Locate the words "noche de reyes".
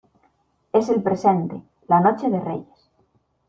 2.01-2.89